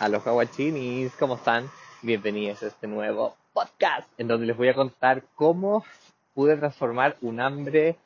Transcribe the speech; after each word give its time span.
a 0.00 0.08
los 0.08 0.24
guachinis, 0.24 1.12
¿cómo 1.18 1.36
están? 1.36 1.70
Bienvenidos 2.02 2.62
a 2.62 2.66
este 2.66 2.86
nuevo 2.86 3.36
podcast 3.52 4.08
en 4.18 4.28
donde 4.28 4.46
les 4.46 4.56
voy 4.56 4.68
a 4.68 4.74
contar 4.74 5.24
cómo 5.34 5.84
pude 6.34 6.56
transformar 6.56 7.16
un 7.20 7.40
hambre 7.40 7.96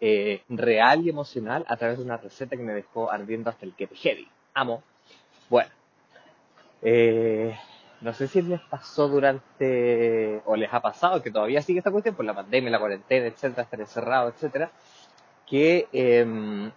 eh, 0.00 0.42
real 0.48 1.04
y 1.04 1.10
emocional 1.10 1.64
a 1.68 1.76
través 1.76 1.98
de 1.98 2.04
una 2.04 2.16
receta 2.16 2.56
que 2.56 2.62
me 2.62 2.74
dejó 2.74 3.10
ardiendo 3.10 3.50
hasta 3.50 3.64
el 3.64 3.74
que 3.74 3.86
heavy. 3.86 4.28
Amo. 4.54 4.82
Bueno, 5.48 5.70
eh, 6.82 7.56
no 8.00 8.12
sé 8.12 8.28
si 8.28 8.42
les 8.42 8.60
pasó 8.62 9.08
durante, 9.08 10.42
o 10.44 10.56
les 10.56 10.72
ha 10.72 10.80
pasado, 10.80 11.22
que 11.22 11.30
todavía 11.30 11.62
sigue 11.62 11.78
esta 11.78 11.92
cuestión 11.92 12.14
por 12.14 12.24
la 12.24 12.34
pandemia, 12.34 12.70
la 12.70 12.80
cuarentena, 12.80 13.26
etcétera, 13.26 13.62
estar 13.62 13.80
encerrado, 13.80 14.28
etcétera, 14.28 14.70
que 15.46 15.88
em, 15.92 16.70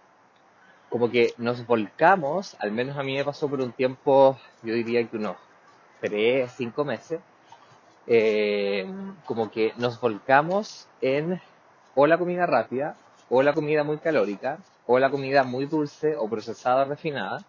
como 0.90 1.10
que 1.10 1.32
nos 1.38 1.66
volcamos, 1.66 2.56
al 2.58 2.72
menos 2.72 2.98
a 2.98 3.02
mí 3.02 3.14
me 3.16 3.24
pasó 3.24 3.48
por 3.48 3.60
un 3.60 3.72
tiempo, 3.72 4.38
yo 4.62 4.74
diría 4.74 5.08
que 5.08 5.16
unos 5.16 5.36
tres, 6.00 6.52
cinco 6.56 6.84
meses, 6.84 7.20
eh, 8.06 8.86
como 9.24 9.50
que 9.50 9.72
nos 9.76 10.00
volcamos 10.00 10.88
en 11.00 11.40
o 11.94 12.06
la 12.06 12.18
comida 12.18 12.44
rápida, 12.46 12.96
o 13.28 13.42
la 13.42 13.52
comida 13.52 13.84
muy 13.84 13.98
calórica, 13.98 14.58
o 14.86 14.98
la 14.98 15.10
comida 15.10 15.44
muy 15.44 15.66
dulce 15.66 16.16
o 16.16 16.28
procesada 16.28 16.84
refinada, 16.84 17.44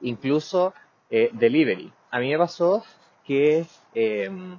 incluso 0.00 0.74
eh, 1.10 1.30
delivery. 1.32 1.92
A 2.10 2.18
mí 2.18 2.30
me 2.30 2.38
pasó 2.38 2.84
que 3.24 3.66
em, 3.94 4.58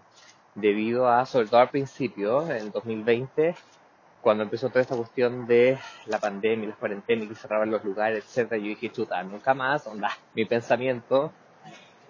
debido 0.56 1.10
a, 1.10 1.26
sobre 1.26 1.48
todo 1.48 1.60
al 1.60 1.70
principio, 1.70 2.44
en 2.44 2.52
el 2.52 2.72
2020, 2.72 3.56
cuando 4.22 4.44
empezó 4.44 4.70
toda 4.70 4.82
esta 4.82 4.96
cuestión 4.96 5.48
de 5.48 5.78
la 6.06 6.20
pandemia, 6.20 6.70
las 6.70 6.78
cuarentenas, 6.78 7.28
que 7.28 7.36
cerraban 7.36 7.72
los 7.72 7.84
lugares, 7.84 8.26
etcétera, 8.26 8.58
yo 8.58 8.68
dije, 8.68 8.92
chuta, 8.92 9.22
nunca 9.24 9.54
más, 9.54 9.88
onda, 9.88 10.12
mi 10.36 10.46
pensamiento, 10.46 11.32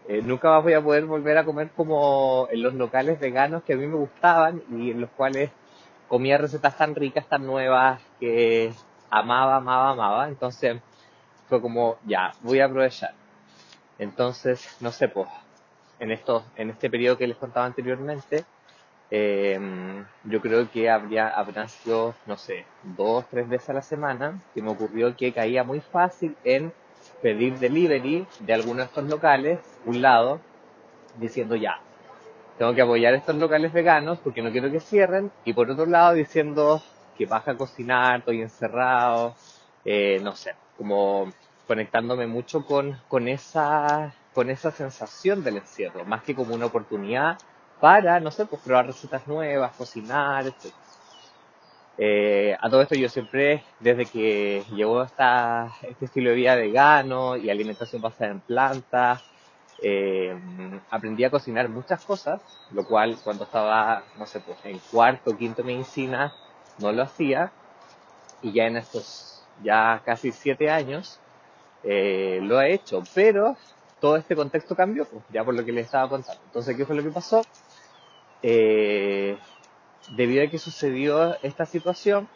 eh, 0.08 0.22
nunca 0.24 0.50
más 0.50 0.64
voy 0.64 0.74
a 0.74 0.82
poder 0.82 1.06
volver 1.06 1.38
a 1.38 1.46
comer 1.46 1.70
como 1.76 2.48
en 2.52 2.64
los 2.64 2.74
locales 2.74 3.20
veganos 3.20 3.64
que 3.64 3.74
a 3.74 3.78
mí 3.78 3.86
me 3.86 3.96
gustaban 3.96 4.64
y 4.72 4.92
en 4.92 5.02
los 5.02 5.10
cuales 5.12 5.52
comía 6.08 6.38
recetas 6.38 6.76
tan 6.76 6.96
ricas, 6.96 7.28
tan 7.28 7.46
nuevas, 7.46 8.02
que 8.20 8.74
amaba, 9.10 9.58
amaba, 9.58 9.92
amaba. 9.92 10.28
Entonces 10.28 10.82
fue 11.48 11.62
como, 11.62 11.98
ya, 12.06 12.32
voy 12.42 12.60
a 12.60 12.66
aprovechar. 12.66 13.14
Entonces, 14.00 14.78
no 14.80 14.92
sé, 14.92 15.10
pues, 15.10 15.30
en, 16.00 16.12
esto, 16.12 16.44
en 16.56 16.72
este 16.72 16.90
periodo 16.90 17.18
que 17.18 17.28
les 17.28 17.38
contaba 17.38 17.66
anteriormente, 17.66 18.46
eh, 19.12 19.60
yo 20.26 20.42
creo 20.42 20.70
que 20.70 20.90
habría, 20.90 21.30
habrán 21.30 21.70
sido, 21.70 22.16
no 22.26 22.38
sé, 22.38 22.66
dos, 22.84 23.26
tres 23.30 23.50
veces 23.50 23.70
a 23.70 23.74
la 23.74 23.82
semana 23.82 24.40
que 24.54 24.62
me 24.62 24.70
ocurrió 24.70 25.16
que 25.16 25.34
caía 25.34 25.64
muy 25.64 25.80
fácil 25.80 26.36
en 26.44 26.72
pedir 27.22 27.58
delivery 27.58 28.26
de 28.40 28.54
algunos 28.54 28.78
de 28.78 28.84
estos 28.84 29.04
locales, 29.06 29.60
un 29.86 30.02
lado, 30.02 30.40
diciendo 31.18 31.56
ya, 31.56 31.80
tengo 32.58 32.74
que 32.74 32.82
apoyar 32.82 33.14
estos 33.14 33.36
locales 33.36 33.74
veganos 33.74 34.20
porque 34.20 34.42
no 34.42 34.52
quiero 34.52 34.72
que 34.72 34.80
cierren, 34.80 35.32
y 35.44 35.54
por 35.54 35.70
otro 35.72 35.86
lado 35.86 36.14
diciendo 36.14 36.82
que 37.18 37.26
baja 37.26 37.52
a 37.52 37.58
cocinar, 37.58 38.20
estoy 38.20 38.42
encerrado, 38.42 39.36
eh, 39.86 40.20
no 40.22 40.36
sé, 40.36 40.54
como 40.78 41.32
conectándome 41.68 42.28
mucho 42.28 42.66
con, 42.66 42.98
con, 43.08 43.28
esa, 43.28 44.14
con 44.34 44.50
esa 44.50 44.72
sensación 44.72 45.44
del 45.44 45.58
encierro, 45.58 46.06
más 46.06 46.24
que 46.24 46.36
como 46.36 46.56
una 46.56 46.68
oportunidad 46.68 47.38
para, 47.80 48.20
no 48.20 48.32
sé, 48.32 48.46
pues 48.46 48.62
probar 48.62 48.88
recetas 48.88 49.28
nuevas, 49.28 49.72
cocinar, 49.76 50.48
etc. 50.48 50.74
Eh, 51.98 52.56
a 52.60 52.70
todo 52.70 52.82
esto 52.82 52.96
yo 52.96 53.10
siempre, 53.10 53.64
desde 53.80 54.06
que 54.06 54.64
llegó 54.74 55.04
esta, 55.04 55.70
este 55.82 56.06
estilo 56.06 56.30
de 56.30 56.36
vida 56.38 56.56
vegano 56.56 57.36
y 57.36 57.50
alimentación 57.50 58.02
basada 58.02 58.32
en 58.32 58.40
plantas, 58.40 59.22
eh, 59.82 60.38
aprendí 60.90 61.24
a 61.24 61.30
cocinar 61.30 61.70
muchas 61.70 62.04
cosas, 62.06 62.42
lo 62.72 62.86
cual 62.86 63.18
cuando 63.24 63.44
estaba, 63.44 64.04
no 64.18 64.26
sé, 64.26 64.40
pues 64.40 64.58
en 64.64 64.80
cuarto 64.92 65.38
quinto 65.38 65.64
medicina 65.64 66.34
no 66.80 66.92
lo 66.92 67.04
hacía, 67.04 67.52
y 68.42 68.54
ya 68.54 68.68
en 68.68 68.78
estos 68.78 69.44
ya 69.64 70.02
casi 70.06 70.32
siete 70.32 70.70
años 70.70 71.20
eh, 71.84 72.40
lo 72.42 72.62
he 72.62 72.74
hecho, 72.74 73.04
pero 73.14 73.58
todo 74.00 74.16
este 74.16 74.36
contexto 74.36 74.76
cambió, 74.76 75.06
pues, 75.06 75.24
ya 75.32 75.44
por 75.44 75.54
lo 75.54 75.66
que 75.66 75.72
les 75.72 75.86
estaba 75.86 76.10
contando. 76.10 76.42
Entonces, 76.46 76.76
¿qué 76.78 76.86
fue 76.86 76.96
lo 76.96 77.04
que 77.04 77.10
pasó? 77.10 77.42
Eh, 78.42 79.38
debido 80.16 80.44
a 80.44 80.48
que 80.48 80.58
sucedió 80.58 81.36
esta 81.44 81.66
situación, 81.66 82.28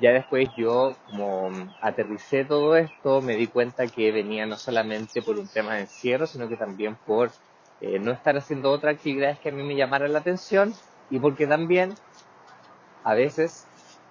ya 0.00 0.12
después 0.12 0.48
yo 0.56 0.96
como 1.10 1.50
aterricé 1.80 2.44
todo 2.44 2.76
esto, 2.76 3.20
me 3.20 3.36
di 3.36 3.46
cuenta 3.46 3.86
que 3.86 4.10
venía 4.12 4.46
no 4.46 4.56
solamente 4.56 5.22
por 5.22 5.38
un 5.38 5.48
tema 5.48 5.74
de 5.74 5.82
encierro, 5.82 6.26
sino 6.26 6.48
que 6.48 6.56
también 6.56 6.96
por 7.06 7.30
eh, 7.80 7.98
no 7.98 8.10
estar 8.12 8.36
haciendo 8.36 8.70
otras 8.70 8.96
actividades 8.96 9.38
que 9.38 9.50
a 9.50 9.52
mí 9.52 9.62
me 9.62 9.76
llamaran 9.76 10.12
la 10.12 10.20
atención 10.20 10.74
y 11.10 11.18
porque 11.18 11.46
también 11.46 11.94
a 13.04 13.14
veces 13.14 13.66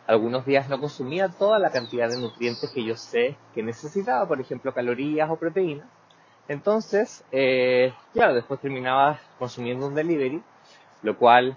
algunos 0.08 0.46
días 0.46 0.70
no 0.70 0.80
consumía 0.80 1.30
toda 1.30 1.60
la 1.60 1.72
cantidad 1.72 2.10
de 2.10 2.18
nutrientes 2.18 2.70
que 2.70 2.84
yo 2.84 2.96
sé 2.96 3.36
que 3.54 3.64
necesitaba, 3.64 4.28
por 4.28 4.40
ejemplo 4.40 4.74
calorías 4.74 5.30
o 5.30 5.38
proteínas. 5.38 5.88
Entonces, 6.48 7.24
eh, 7.32 7.94
claro, 8.12 8.34
después 8.34 8.60
terminaba 8.60 9.20
consumiendo 9.40 9.88
un 9.88 9.96
delivery 9.96 10.42
lo 11.04 11.18
cual 11.18 11.56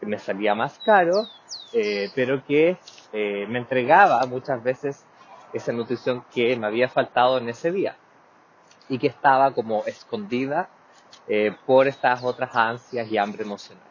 me 0.00 0.18
salía 0.18 0.54
más 0.54 0.78
caro, 0.80 1.26
eh, 1.72 2.10
pero 2.14 2.44
que 2.44 2.76
eh, 3.12 3.46
me 3.48 3.58
entregaba 3.58 4.24
muchas 4.26 4.62
veces 4.62 5.04
esa 5.52 5.72
nutrición 5.72 6.24
que 6.34 6.56
me 6.56 6.66
había 6.66 6.88
faltado 6.88 7.38
en 7.38 7.48
ese 7.48 7.70
día 7.70 7.96
y 8.88 8.98
que 8.98 9.08
estaba 9.08 9.52
como 9.52 9.84
escondida 9.86 10.68
eh, 11.28 11.52
por 11.66 11.88
estas 11.88 12.22
otras 12.22 12.54
ansias 12.54 13.10
y 13.10 13.18
hambre 13.18 13.42
emocional. 13.42 13.82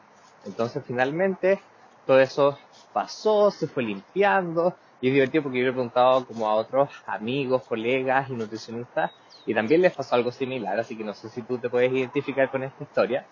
Entonces 0.46 0.84
finalmente 0.86 1.60
todo 2.06 2.20
eso 2.20 2.58
pasó, 2.94 3.52
se 3.52 3.68
fue 3.68 3.84
limpiando 3.84 4.76
y 5.02 5.08
es 5.08 5.14
divertido 5.14 5.44
porque 5.44 5.60
yo 5.60 5.64
le 5.66 5.70
he 5.70 5.74
preguntado 5.74 6.26
como 6.26 6.48
a 6.48 6.56
otros 6.56 6.90
amigos, 7.08 7.64
colegas 7.64 8.30
y 8.30 8.34
nutricionistas 8.34 9.12
y 9.46 9.54
también 9.54 9.82
les 9.82 9.94
pasó 9.94 10.16
algo 10.16 10.32
similar, 10.32 10.80
así 10.80 10.96
que 10.96 11.04
no 11.04 11.14
sé 11.14 11.30
si 11.30 11.42
tú 11.42 11.58
te 11.58 11.70
puedes 11.70 11.92
identificar 11.92 12.50
con 12.50 12.64
esta 12.64 12.84
historia. 12.84 13.26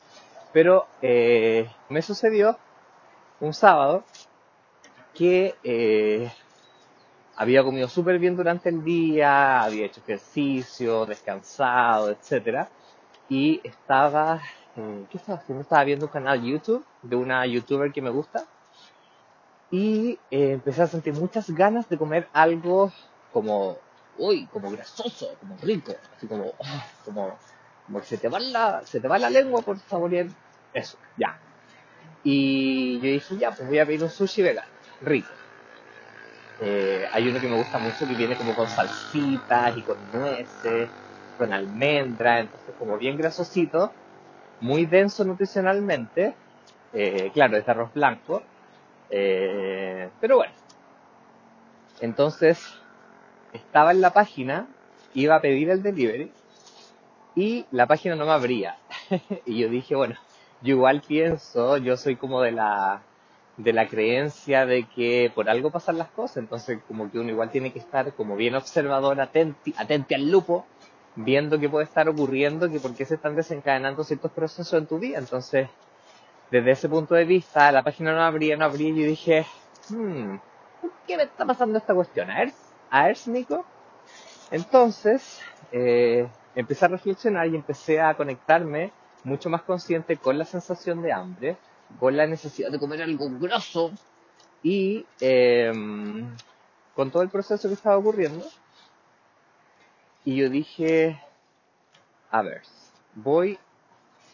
Pero 0.53 0.87
eh, 1.01 1.69
me 1.89 2.01
sucedió 2.01 2.57
un 3.39 3.53
sábado 3.53 4.03
que 5.13 5.55
eh, 5.63 6.31
había 7.35 7.63
comido 7.63 7.87
súper 7.87 8.19
bien 8.19 8.35
durante 8.35 8.69
el 8.69 8.83
día, 8.83 9.61
había 9.63 9.85
hecho 9.85 10.01
ejercicio, 10.01 11.05
descansado, 11.05 12.11
etc. 12.11 12.67
Y 13.29 13.61
estaba, 13.63 14.41
¿qué 15.09 15.17
estaba 15.17 15.39
haciendo? 15.39 15.63
Estaba 15.63 15.83
viendo 15.83 16.05
un 16.05 16.11
canal 16.11 16.43
YouTube 16.43 16.85
de 17.01 17.15
una 17.15 17.45
youtuber 17.45 17.91
que 17.91 18.01
me 18.01 18.11
gusta. 18.11 18.45
Y 19.71 20.19
eh, 20.29 20.51
empecé 20.51 20.83
a 20.83 20.87
sentir 20.87 21.13
muchas 21.15 21.49
ganas 21.49 21.89
de 21.89 21.97
comer 21.97 22.29
algo 22.31 22.91
como, 23.31 23.77
uy, 24.19 24.45
como 24.53 24.69
grasoso, 24.69 25.35
como 25.39 25.57
rico, 25.63 25.93
así 26.15 26.27
como, 26.27 26.45
oh, 26.45 26.83
como, 27.03 27.35
como 27.85 27.99
que 27.99 28.05
se 28.05 28.17
te 28.17 28.29
va 28.29 28.39
la, 28.39 28.81
se 28.85 28.99
te 28.99 29.07
va 29.07 29.19
la 29.19 29.29
lengua 29.29 29.61
por 29.61 29.79
saborear 29.79 30.27
eso, 30.73 30.97
ya. 31.17 31.39
Y 32.23 32.99
yo 32.99 33.09
dije, 33.09 33.37
ya, 33.37 33.51
pues 33.51 33.67
voy 33.67 33.79
a 33.79 33.85
pedir 33.85 34.03
un 34.03 34.09
sushi 34.09 34.41
vegano, 34.41 34.67
rico. 35.01 35.33
Eh, 36.59 37.05
hay 37.11 37.27
uno 37.27 37.39
que 37.41 37.47
me 37.47 37.55
gusta 37.55 37.79
mucho 37.79 38.07
que 38.07 38.15
viene 38.15 38.37
como 38.37 38.55
con 38.55 38.69
salsitas 38.69 39.77
y 39.77 39.83
con 39.83 40.09
nueces, 40.11 40.91
con 41.37 41.51
almendra, 41.51 42.39
entonces 42.39 42.75
como 42.77 42.97
bien 42.97 43.17
grasosito, 43.17 43.93
muy 44.59 44.85
denso 44.85 45.25
nutricionalmente, 45.25 46.35
eh, 46.93 47.31
claro, 47.33 47.57
es 47.57 47.65
de 47.65 47.71
arroz 47.71 47.93
blanco, 47.93 48.43
eh, 49.09 50.09
pero 50.21 50.37
bueno. 50.37 50.53
Entonces, 51.99 52.59
estaba 53.51 53.91
en 53.91 54.01
la 54.01 54.11
página, 54.11 54.67
iba 55.13 55.35
a 55.35 55.41
pedir 55.41 55.69
el 55.69 55.83
delivery 55.83 56.31
y 57.35 57.65
la 57.71 57.87
página 57.87 58.15
no 58.15 58.25
me 58.25 58.31
abría. 58.31 58.77
y 59.45 59.59
yo 59.59 59.69
dije, 59.69 59.95
bueno, 59.95 60.15
yo 60.61 60.75
igual 60.75 61.01
pienso, 61.01 61.77
yo 61.77 61.97
soy 61.97 62.15
como 62.15 62.41
de 62.41 62.51
la, 62.51 63.01
de 63.57 63.73
la 63.73 63.87
creencia 63.87 64.65
de 64.65 64.83
que 64.83 65.31
por 65.33 65.49
algo 65.49 65.71
pasan 65.71 65.97
las 65.97 66.09
cosas, 66.09 66.37
entonces 66.37 66.79
como 66.87 67.11
que 67.11 67.19
uno 67.19 67.29
igual 67.29 67.51
tiene 67.51 67.71
que 67.71 67.79
estar 67.79 68.13
como 68.13 68.35
bien 68.35 68.55
observador, 68.55 69.19
atenti, 69.19 69.73
al 69.77 70.31
lupo, 70.31 70.65
viendo 71.15 71.59
qué 71.59 71.69
puede 71.69 71.85
estar 71.85 72.07
ocurriendo, 72.09 72.69
que 72.69 72.79
por 72.79 72.95
qué 72.95 73.05
se 73.05 73.15
están 73.15 73.35
desencadenando 73.35 74.03
ciertos 74.03 74.31
procesos 74.31 74.73
en 74.73 74.87
tu 74.87 74.99
vida. 74.99 75.19
Entonces, 75.19 75.69
desde 76.51 76.71
ese 76.71 76.89
punto 76.89 77.15
de 77.15 77.25
vista, 77.25 77.71
la 77.71 77.83
página 77.83 78.13
no 78.13 78.21
abría, 78.21 78.55
no 78.57 78.65
abría, 78.65 78.89
y 78.89 79.01
yo 79.01 79.07
dije, 79.07 79.45
hmm, 79.89 80.35
¿qué 81.07 81.17
me 81.17 81.23
está 81.23 81.45
pasando 81.45 81.77
esta 81.77 81.93
cuestión? 81.93 82.29
A 82.31 83.07
ver, 83.07 83.17
Nico. 83.27 83.65
Entonces, 84.51 85.41
eh, 85.71 86.27
empecé 86.55 86.85
a 86.85 86.89
reflexionar 86.89 87.47
y 87.47 87.55
empecé 87.55 88.01
a 88.01 88.15
conectarme 88.15 88.91
mucho 89.23 89.49
más 89.49 89.61
consciente 89.63 90.17
con 90.17 90.37
la 90.37 90.45
sensación 90.45 91.01
de 91.01 91.13
hambre, 91.13 91.57
con 91.99 92.15
la 92.17 92.27
necesidad 92.27 92.71
de 92.71 92.79
comer 92.79 93.01
algo 93.01 93.29
grosso 93.39 93.91
y 94.61 95.05
eh, 95.19 95.71
con 96.95 97.11
todo 97.11 97.23
el 97.23 97.29
proceso 97.29 97.67
que 97.67 97.73
estaba 97.73 97.97
ocurriendo. 97.97 98.45
Y 100.25 100.37
yo 100.37 100.49
dije, 100.49 101.21
a 102.31 102.41
ver, 102.41 102.61
voy, 103.15 103.57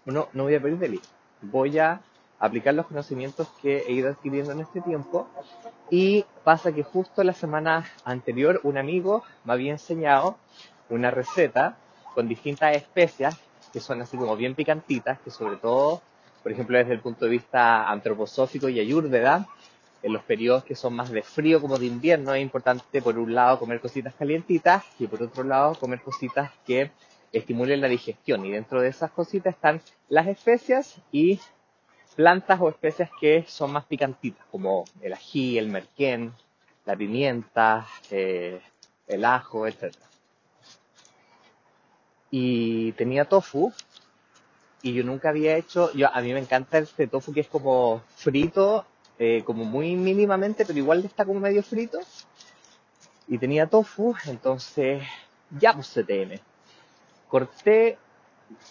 no, 0.06 0.30
no 0.33 0.44
voy 0.44 0.56
a 0.56 0.62
pedir 0.62 0.77
delivery, 0.77 1.07
voy 1.42 1.80
a 1.80 2.01
aplicar 2.39 2.74
los 2.74 2.88
conocimientos 2.88 3.50
que 3.62 3.80
he 3.80 3.92
ido 3.92 4.10
adquiriendo 4.10 4.51
en 4.51 4.62
este 4.62 4.81
tiempo 4.81 5.27
y 5.89 6.25
pasa 6.44 6.71
que 6.71 6.83
justo 6.83 7.24
la 7.24 7.33
semana 7.33 7.86
anterior 8.06 8.62
un 8.63 8.77
amigo 8.77 9.24
me 9.44 9.54
había 9.54 9.71
enseñado 9.71 10.38
una 10.89 11.12
receta 11.12 11.77
con 12.19 12.27
distintas 12.27 12.75
especias 12.75 13.38
que 13.71 13.80
son 13.80 14.01
así 14.01 14.18
como 14.18 14.36
bien 14.36 14.54
picantitas, 14.54 15.21
que 15.21 15.31
sobre 15.31 15.56
todo, 15.56 16.01
por 16.44 16.51
ejemplo, 16.51 16.77
desde 16.77 16.92
el 16.92 17.00
punto 17.00 17.24
de 17.24 17.31
vista 17.31 17.89
antroposófico 17.89 18.68
y 18.68 18.77
ayurveda, 18.77 19.48
en 20.04 20.12
los 20.12 20.21
periodos 20.24 20.66
que 20.66 20.75
son 20.75 20.95
más 20.95 21.12
de 21.12 21.21
frío 21.21 21.62
como 21.62 21.77
de 21.77 21.86
invierno 21.86 22.33
es 22.33 22.42
importante 22.42 23.01
por 23.01 23.18
un 23.18 23.33
lado 23.33 23.57
comer 23.57 23.80
cositas 23.80 24.13
calientitas 24.16 24.83
y 25.00 25.07
por 25.07 25.24
otro 25.24 25.45
lado 25.45 25.75
comer 25.75 26.01
cositas 26.01 26.51
que 26.68 26.92
estimulen 27.31 27.80
la 27.80 27.88
digestión 27.88 28.45
y 28.45 28.51
dentro 28.51 28.81
de 28.81 28.89
esas 28.89 29.12
cositas 29.12 29.56
están 29.56 29.80
las 30.10 30.27
especias 30.27 30.98
y 31.13 31.39
plantas 32.18 32.60
o 32.60 32.68
especias 32.68 33.10
que 33.21 33.45
son 33.48 33.71
más 33.71 33.86
picantitas 33.86 34.45
como 34.51 34.83
el 35.00 35.13
ají, 35.13 35.57
el 35.57 35.69
merquén, 35.69 36.33
la 36.86 36.98
pimienta, 36.98 37.88
eh, 38.12 38.60
el 39.07 39.24
ajo, 39.24 39.68
etc. 39.68 40.09
Y 42.31 42.92
tenía 42.94 43.26
tofu 43.26 43.74
y 44.81 44.94
yo 44.94 45.04
nunca 45.04 45.30
había 45.30 45.58
hecho, 45.58 45.92
yo, 45.94 46.08
a 46.14 46.22
mí 46.22 46.34
me 46.34 46.40
encanta 46.40 46.78
este 46.78 47.08
tofu 47.08 47.34
que 47.34 47.42
es 47.42 47.48
como 47.48 48.02
frito 48.16 48.86
eh, 49.22 49.44
como 49.44 49.66
muy 49.66 49.98
mínimamente, 49.98 50.66
pero 50.66 50.80
igual 50.80 51.04
está 51.04 51.26
como 51.26 51.42
medio 51.42 51.62
frito. 51.62 52.00
Y 53.28 53.38
tenía 53.38 53.68
tofu, 53.68 54.16
entonces 54.26 55.04
ya 55.52 55.74
pues 55.74 55.90
CTM. 55.94 56.40
Corté 57.28 57.98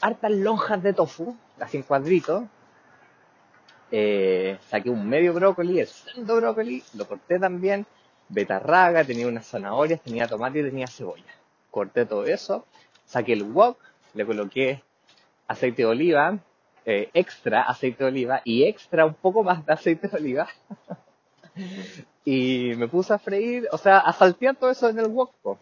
hartas 0.00 0.32
lonjas 0.32 0.82
de 0.82 0.94
tofu, 0.94 1.36
así 1.60 1.76
en 1.76 1.82
cuadritos. 1.82 2.44
Eh, 3.90 4.58
saqué 4.68 4.88
un 4.88 5.06
medio 5.06 5.34
brócoli, 5.34 5.80
el 5.80 5.86
segundo 5.86 6.36
brócoli, 6.36 6.82
lo 6.94 7.06
corté 7.06 7.38
también. 7.38 7.86
Betarraga, 8.30 9.04
tenía 9.04 9.28
unas 9.28 9.46
zanahorias, 9.46 10.00
tenía 10.00 10.26
tomate 10.26 10.60
y 10.60 10.64
tenía 10.64 10.86
cebolla. 10.86 11.34
Corté 11.70 12.06
todo 12.06 12.24
eso, 12.24 12.64
saqué 13.08 13.32
el 13.32 13.42
wok, 13.42 13.78
le 14.14 14.24
coloqué 14.26 14.82
aceite 15.48 15.82
de 15.82 15.86
oliva, 15.86 16.38
eh, 16.84 17.10
extra 17.14 17.62
aceite 17.62 18.04
de 18.04 18.10
oliva 18.10 18.42
y 18.44 18.64
extra 18.64 19.06
un 19.06 19.14
poco 19.14 19.42
más 19.42 19.64
de 19.66 19.72
aceite 19.72 20.08
de 20.08 20.16
oliva. 20.16 20.46
y 22.24 22.72
me 22.76 22.86
puse 22.86 23.14
a 23.14 23.18
freír, 23.18 23.66
o 23.72 23.78
sea, 23.78 23.98
a 23.98 24.12
saltear 24.12 24.56
todo 24.56 24.70
eso 24.70 24.88
en 24.88 24.98
el 24.98 25.08
wok. 25.08 25.58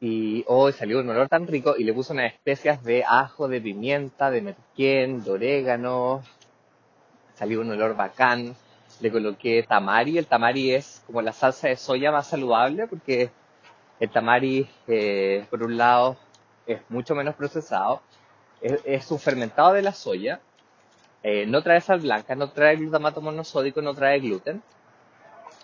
Y 0.00 0.44
hoy 0.46 0.72
salió 0.72 1.00
un 1.00 1.10
olor 1.10 1.28
tan 1.28 1.46
rico 1.46 1.74
y 1.76 1.84
le 1.84 1.92
puse 1.92 2.14
unas 2.14 2.32
especias 2.32 2.82
de 2.84 3.04
ajo, 3.06 3.48
de 3.48 3.60
pimienta, 3.60 4.30
de 4.30 4.40
merquén, 4.40 5.22
de 5.22 5.30
orégano. 5.30 6.22
Salió 7.34 7.60
un 7.60 7.70
olor 7.70 7.94
bacán. 7.96 8.54
Le 9.00 9.10
coloqué 9.10 9.62
tamari. 9.62 10.16
El 10.16 10.26
tamari 10.26 10.72
es 10.72 11.02
como 11.06 11.20
la 11.20 11.32
salsa 11.32 11.68
de 11.68 11.76
soya 11.76 12.10
más 12.12 12.28
saludable 12.28 12.86
porque 12.86 13.30
el 14.00 14.10
tamari, 14.10 14.68
eh, 14.88 15.46
por 15.50 15.62
un 15.62 15.76
lado, 15.76 16.16
es 16.66 16.80
mucho 16.88 17.14
menos 17.14 17.34
procesado 17.36 18.02
es, 18.60 19.10
un 19.10 19.18
fermentado 19.18 19.72
de 19.72 19.82
la 19.82 19.92
soya, 19.92 20.40
eh, 21.22 21.46
no 21.46 21.62
trae 21.62 21.80
sal 21.80 22.00
blanca, 22.00 22.34
no 22.34 22.50
trae 22.50 22.76
glutamato 22.76 23.20
monosódico, 23.20 23.82
no 23.82 23.94
trae 23.94 24.20
gluten. 24.20 24.62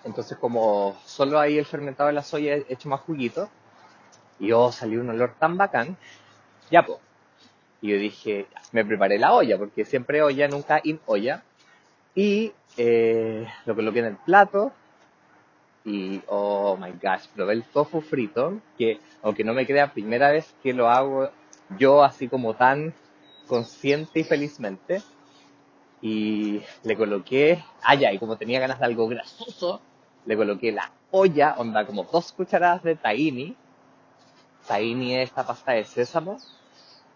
Entonces 0.04 0.38
como 0.38 0.96
solo 1.04 1.38
hay 1.40 1.58
el 1.58 1.66
fermentado 1.66 2.08
de 2.08 2.14
la 2.14 2.22
soya 2.22 2.56
hecho 2.68 2.88
más 2.88 3.00
juguito, 3.00 3.48
y 4.38 4.52
oh, 4.52 4.70
salió 4.70 5.00
un 5.00 5.10
olor 5.10 5.34
tan 5.38 5.56
bacán, 5.56 5.96
ya 6.70 6.84
pues. 6.84 6.98
Y 7.82 7.90
yo 7.90 7.98
dije, 7.98 8.46
me 8.72 8.84
preparé 8.84 9.18
la 9.18 9.34
olla, 9.34 9.58
porque 9.58 9.84
siempre 9.84 10.22
olla, 10.22 10.48
nunca 10.48 10.80
in 10.82 11.00
olla. 11.06 11.42
Y 12.14 12.52
eh, 12.78 13.46
lo 13.66 13.74
coloqué 13.74 13.98
en 14.00 14.06
el 14.06 14.16
plato, 14.16 14.72
y 15.86 16.20
oh 16.26 16.76
my 16.76 16.90
gosh, 17.00 17.28
probé 17.32 17.54
el 17.54 17.62
tofu 17.62 18.00
frito, 18.00 18.60
que 18.76 18.98
aunque 19.22 19.44
no 19.44 19.54
me 19.54 19.64
crea 19.66 19.92
primera 19.92 20.32
vez 20.32 20.52
que 20.60 20.74
lo 20.74 20.90
hago 20.90 21.30
yo 21.78 22.02
así 22.02 22.26
como 22.28 22.54
tan 22.54 22.92
consciente 23.46 24.20
y 24.20 24.24
felizmente. 24.24 25.02
Y 26.02 26.60
le 26.82 26.96
coloqué, 26.96 27.64
ah 27.82 27.94
ya, 27.94 28.12
y 28.12 28.18
como 28.18 28.36
tenía 28.36 28.60
ganas 28.60 28.80
de 28.80 28.84
algo 28.84 29.08
grasoso, 29.08 29.80
le 30.26 30.36
coloqué 30.36 30.72
la 30.72 30.90
olla, 31.12 31.54
onda 31.56 31.86
como 31.86 32.02
dos 32.02 32.32
cucharadas 32.32 32.82
de 32.82 32.96
tahini. 32.96 33.56
Tahini 34.66 35.14
es 35.14 35.28
esta 35.28 35.46
pasta 35.46 35.72
de 35.72 35.84
sésamo, 35.84 36.38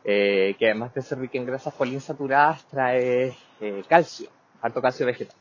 eh, 0.05 0.55
que 0.59 0.67
además 0.67 0.95
de 0.95 1.03
ser 1.03 1.19
rica 1.19 1.39
en 1.39 1.47
grasas 1.47 1.75
poliinsaturadas, 1.75 2.65
trae 2.67 3.37
eh, 3.61 3.83
calcio, 3.89 4.31
alto 4.63 4.81
calcio 4.81 5.05
vegetal. 5.07 5.40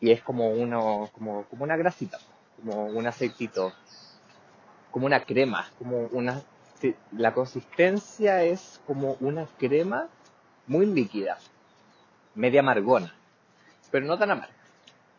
Y 0.00 0.10
es 0.10 0.22
como, 0.22 0.50
uno, 0.50 1.10
como, 1.12 1.46
una 1.58 1.76
grasita, 1.76 2.18
como 2.56 2.86
un 2.86 3.06
aceitito, 3.06 3.72
como 4.90 5.06
una 5.06 5.24
crema, 5.24 5.70
como 5.78 6.06
una 6.12 6.42
la 7.12 7.34
consistencia 7.34 8.42
es 8.42 8.80
como 8.86 9.16
una 9.20 9.46
crema 9.58 10.08
muy 10.66 10.86
líquida, 10.86 11.38
media 12.34 12.60
amargona, 12.60 13.14
pero 13.90 14.06
no 14.06 14.18
tan 14.18 14.30
amarga. 14.30 14.54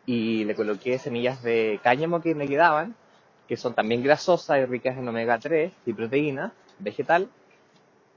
Y 0.04 0.44
le 0.44 0.54
coloqué 0.54 0.98
semillas 0.98 1.42
de 1.42 1.78
cáñamo 1.82 2.20
que 2.20 2.34
me 2.34 2.48
quedaban, 2.48 2.96
que 3.46 3.56
son 3.56 3.74
también 3.74 4.02
grasosas 4.02 4.58
y 4.58 4.64
ricas 4.64 4.96
en 4.96 5.08
omega 5.08 5.38
3 5.38 5.72
y 5.86 5.92
proteína 5.92 6.52
vegetal. 6.78 7.28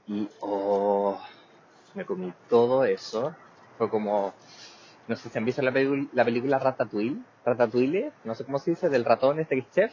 Y 0.08 0.28
oh, 0.40 1.20
me 1.94 2.04
comí 2.04 2.32
todo 2.48 2.84
eso. 2.84 3.34
Fue 3.78 3.88
como, 3.88 4.34
no 5.08 5.16
sé 5.16 5.28
si 5.28 5.38
han 5.38 5.44
visto 5.44 5.62
la, 5.62 5.72
la 6.12 6.24
película 6.24 6.58
Ratatouille, 6.58 7.18
Ratatouille, 7.44 8.12
no 8.24 8.34
sé 8.34 8.44
cómo 8.44 8.58
se 8.58 8.70
dice, 8.70 8.88
del 8.88 9.04
ratón 9.04 9.40
este 9.40 9.64
chef 9.72 9.92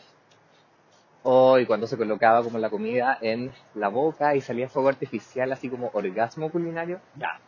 o 1.24 1.58
y 1.58 1.66
cuando 1.66 1.88
se 1.88 1.98
colocaba 1.98 2.44
como 2.44 2.60
la 2.60 2.70
comida 2.70 3.18
en 3.22 3.52
la 3.76 3.88
boca 3.88 4.36
y 4.36 4.42
salía 4.42 4.68
fuego 4.68 4.90
artificial, 4.90 5.52
así 5.52 5.70
como 5.70 5.90
orgasmo 5.94 6.52
culinario, 6.52 7.00
ya, 7.16 7.40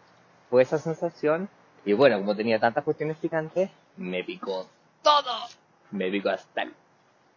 fue 0.50 0.64
esa 0.64 0.80
sensación. 0.80 1.50
Y 1.84 1.94
bueno, 1.94 2.18
como 2.18 2.36
tenía 2.36 2.60
tantas 2.60 2.84
cuestiones 2.84 3.18
picantes, 3.18 3.70
me 3.98 4.24
picó 4.24 4.68
todo. 5.04 5.48
Me 5.92 6.10
picó 6.10 6.30
hasta 6.30 6.64
el... 6.64 6.74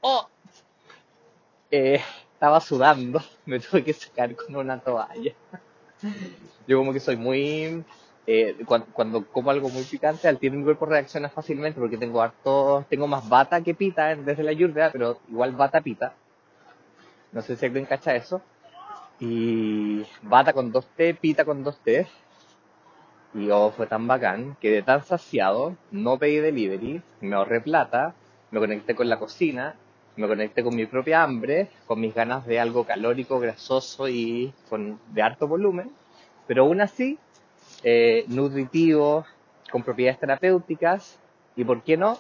¡Oh! 0.01 0.27
Eh, 1.71 2.01
estaba 2.33 2.61
sudando, 2.61 3.21
me 3.45 3.59
tuve 3.59 3.85
que 3.85 3.93
sacar 3.93 4.35
con 4.37 4.57
una 4.57 4.79
toalla. 4.79 5.35
Yo 6.67 6.79
como 6.79 6.93
que 6.93 7.01
soy 7.01 7.17
muy... 7.17 7.85
Eh, 8.31 8.59
cuando, 8.67 8.87
cuando, 8.93 9.27
como 9.27 9.51
algo 9.51 9.71
muy 9.71 9.85
picante, 9.85 10.29
al 10.29 10.39
tiene 10.39 10.59
mi 10.59 10.65
cuerpo 10.65 10.85
reacciona 10.85 11.31
fácilmente 11.31 11.81
porque 11.81 11.97
tengo 11.97 12.21
harto, 12.21 12.85
tengo 12.91 13.07
más 13.07 13.27
bata 13.27 13.63
que 13.63 13.73
pita 13.75 14.15
desde 14.15 14.43
la 14.43 14.53
lluvia, 14.53 14.91
pero 14.93 15.19
igual 15.31 15.53
bata 15.53 15.81
pita. 15.81 16.13
No 17.33 17.41
sé 17.41 17.57
si 17.57 17.65
alguien 17.65 17.87
cacha 17.87 18.15
eso. 18.15 18.43
Y 19.19 20.03
bata 20.21 20.53
con 20.53 20.71
dos 20.71 20.87
T, 20.95 21.15
pita 21.15 21.47
con 21.47 21.65
dos 21.65 21.79
T. 21.79 22.07
Y 23.33 23.49
oh, 23.51 23.71
fue 23.71 23.87
tan 23.87 24.07
bacán, 24.07 24.59
quedé 24.61 24.83
tan 24.83 25.03
saciado, 25.05 25.77
no 25.91 26.19
pedí 26.19 26.37
delivery, 26.37 27.01
me 27.23 27.35
ahorré 27.35 27.63
plata, 27.63 28.15
me 28.51 28.61
conecté 28.61 28.95
con 28.95 29.09
la 29.09 29.19
cocina, 29.19 29.75
me 30.17 30.29
conecté 30.29 30.63
con 30.63 30.77
mi 30.77 30.85
propia 30.85 31.23
hambre, 31.23 31.71
con 31.87 31.99
mis 31.99 32.15
ganas 32.15 32.45
de 32.45 32.61
algo 32.61 32.85
calórico, 32.85 33.41
grasoso 33.41 34.07
y 34.07 34.53
con, 34.69 35.01
de 35.15 35.23
harto 35.23 35.49
volumen, 35.49 35.91
pero 36.47 36.65
aún 36.65 36.81
así, 36.81 37.19
eh, 37.83 38.25
nutritivo, 38.29 39.25
con 39.71 39.83
propiedades 39.83 40.21
terapéuticas 40.21 41.19
y, 41.57 41.65
¿por 41.65 41.83
qué 41.83 41.97
no? 41.97 42.19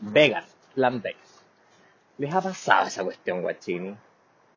Vegan, 0.00 0.44
plant-based. 0.74 1.18
¿Les 2.18 2.32
ha 2.32 2.40
pasado 2.40 2.86
esa 2.86 3.04
cuestión, 3.04 3.42
guachini? 3.42 3.96